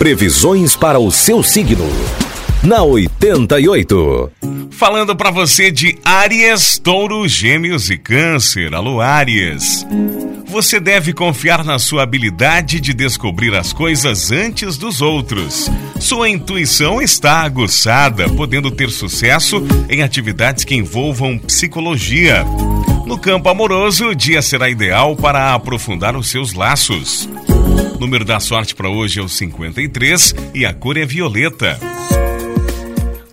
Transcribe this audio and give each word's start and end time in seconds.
Previsões 0.00 0.74
para 0.74 0.98
o 0.98 1.10
seu 1.10 1.42
signo. 1.42 1.86
Na 2.62 2.82
88. 2.82 4.32
Falando 4.70 5.14
para 5.14 5.30
você 5.30 5.70
de 5.70 5.98
Áries, 6.02 6.78
Touro, 6.78 7.28
Gêmeos 7.28 7.90
e 7.90 7.98
Câncer. 7.98 8.74
Alô, 8.74 9.02
Áries. 9.02 9.86
Você 10.46 10.80
deve 10.80 11.12
confiar 11.12 11.62
na 11.62 11.78
sua 11.78 12.02
habilidade 12.02 12.80
de 12.80 12.94
descobrir 12.94 13.54
as 13.54 13.74
coisas 13.74 14.32
antes 14.32 14.78
dos 14.78 15.02
outros. 15.02 15.70
Sua 16.00 16.30
intuição 16.30 17.02
está 17.02 17.42
aguçada, 17.42 18.26
podendo 18.30 18.70
ter 18.70 18.88
sucesso 18.88 19.62
em 19.90 20.00
atividades 20.00 20.64
que 20.64 20.74
envolvam 20.74 21.36
psicologia. 21.36 22.42
No 23.04 23.18
campo 23.18 23.50
amoroso, 23.50 24.06
o 24.06 24.14
dia 24.14 24.40
será 24.40 24.70
ideal 24.70 25.14
para 25.14 25.52
aprofundar 25.52 26.16
os 26.16 26.30
seus 26.30 26.54
laços. 26.54 27.28
O 27.94 27.98
número 27.98 28.24
da 28.24 28.40
sorte 28.40 28.74
para 28.74 28.88
hoje 28.88 29.20
é 29.20 29.22
o 29.22 29.28
53 29.28 30.34
e 30.54 30.64
a 30.64 30.72
cor 30.72 30.96
é 30.96 31.04
violeta. 31.04 31.78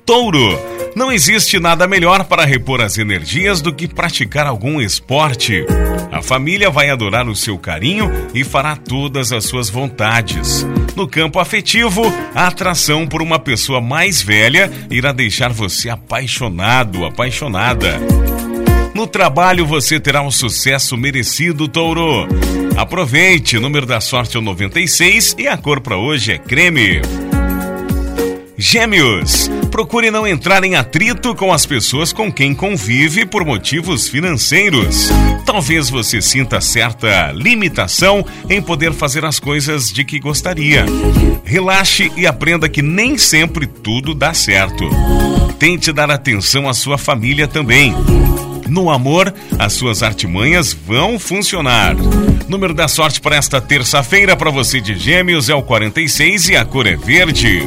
Touro. 0.06 0.60
Não 0.96 1.12
existe 1.12 1.60
nada 1.60 1.86
melhor 1.86 2.24
para 2.24 2.44
repor 2.44 2.82
as 2.82 2.98
energias 2.98 3.62
do 3.62 3.72
que 3.72 3.88
praticar 3.88 4.48
algum 4.48 4.82
esporte. 4.82 5.64
A 6.12 6.24
família 6.24 6.72
vai 6.72 6.90
adorar 6.90 7.30
o 7.30 7.36
seu 7.36 7.56
carinho 7.56 8.10
e 8.34 8.44
fará 8.44 8.76
todas 8.76 9.32
as 9.32 9.46
suas 9.46 9.70
vontades. 9.70 10.66
No 10.96 11.08
campo 11.08 11.40
afetivo, 11.40 12.02
a 12.34 12.48
atração 12.48 13.06
por 13.06 13.22
uma 13.22 13.38
pessoa 13.38 13.80
mais 13.80 14.24
velha 14.24 14.72
irá 14.90 15.12
deixar 15.12 15.54
você 15.54 15.88
apaixonado, 15.88 17.06
apaixonada. 17.06 18.00
No 18.96 19.06
trabalho 19.06 19.68
você 19.68 20.00
terá 20.00 20.24
um 20.24 20.32
sucesso 20.32 20.98
merecido, 20.98 21.68
Touro. 21.68 22.28
Aproveite, 22.78 23.58
o 23.58 23.60
número 23.60 23.88
da 23.88 24.00
sorte 24.00 24.38
é 24.38 24.40
o 24.40 24.44
96 24.44 25.36
e 25.40 25.48
a 25.48 25.58
cor 25.58 25.82
para 25.82 25.98
hoje 25.98 26.32
é 26.32 26.38
creme. 26.38 27.02
Gêmeos, 28.56 29.50
procure 29.72 30.12
não 30.12 30.28
entrar 30.28 30.64
em 30.64 30.76
atrito 30.76 31.34
com 31.34 31.52
as 31.52 31.66
pessoas 31.66 32.14
com 32.14 32.32
quem 32.32 32.54
convive 32.54 33.26
por 33.26 33.44
motivos 33.44 34.08
financeiros. 34.08 35.10
Talvez 35.44 35.90
você 35.90 36.22
sinta 36.22 36.62
certa 36.62 37.32
limitação 37.32 38.24
em 38.48 38.62
poder 38.62 38.94
fazer 38.94 39.26
as 39.26 39.40
coisas 39.40 39.92
de 39.92 40.06
que 40.06 40.20
gostaria. 40.20 40.86
Relaxe 41.44 42.12
e 42.16 42.28
aprenda 42.28 42.70
que 42.70 42.84
nem 42.84 43.18
sempre 43.18 43.66
tudo 43.66 44.14
dá 44.14 44.36
certo. 44.36 44.88
Tente 45.58 45.92
dar 45.92 46.12
atenção 46.12 46.70
à 46.70 46.76
sua 46.76 47.00
família 47.00 47.48
também. 47.48 47.96
No 48.68 48.90
amor, 48.90 49.34
as 49.58 49.74
suas 49.74 50.04
artimanhas 50.04 50.74
vão 50.74 51.18
funcionar. 51.18 51.96
Número 52.48 52.74
da 52.74 52.88
sorte 52.88 53.22
para 53.22 53.36
esta 53.36 53.60
terça-feira 53.60 54.36
para 54.36 54.52
você 54.52 54.80
de 54.80 54.96
Gêmeos 54.96 55.50
é 55.50 55.56
o 55.56 55.62
46 55.62 56.50
e 56.50 56.56
a 56.56 56.66
cor 56.66 56.86
é 56.86 56.96
verde. 56.96 57.62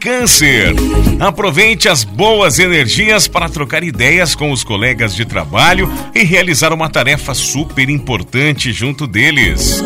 Câncer. 0.00 0.74
Aproveite 1.20 1.88
as 1.88 2.02
boas 2.02 2.58
energias 2.58 3.28
para 3.28 3.48
trocar 3.48 3.84
ideias 3.84 4.34
com 4.34 4.50
os 4.50 4.64
colegas 4.64 5.14
de 5.14 5.24
trabalho 5.24 5.88
e 6.12 6.24
realizar 6.24 6.72
uma 6.72 6.90
tarefa 6.90 7.34
super 7.34 7.88
importante 7.88 8.72
junto 8.72 9.06
deles. 9.06 9.82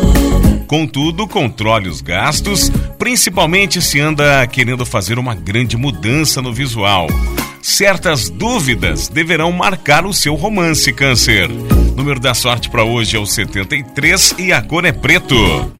Contudo, 0.65 1.27
controle 1.27 1.87
os 1.87 2.01
gastos, 2.01 2.71
principalmente 2.97 3.81
se 3.81 3.99
anda 3.99 4.45
querendo 4.47 4.85
fazer 4.85 5.19
uma 5.19 5.35
grande 5.35 5.77
mudança 5.77 6.41
no 6.41 6.51
visual. 6.51 7.07
Certas 7.69 8.29
dúvidas 8.29 9.09
deverão 9.09 9.51
marcar 9.51 10.05
o 10.05 10.13
seu 10.13 10.35
romance, 10.35 10.93
Câncer. 10.93 11.49
Número 11.97 12.17
da 12.17 12.33
sorte 12.33 12.69
para 12.69 12.85
hoje 12.85 13.17
é 13.17 13.19
o 13.19 13.25
73 13.25 14.35
e 14.39 14.53
a 14.53 14.61
cor 14.61 14.85
é 14.85 14.93
preto. 14.93 15.75